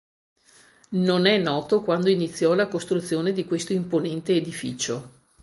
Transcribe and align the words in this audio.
Non 1.05 1.27
è 1.27 1.37
noto 1.37 1.83
quando 1.83 2.09
iniziò 2.09 2.55
la 2.55 2.67
costruzione 2.67 3.33
di 3.33 3.45
questo 3.45 3.73
imponente 3.73 4.33
edificio. 4.33 5.11